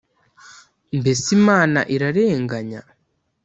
[0.99, 2.81] Mbese Imana irarenganya?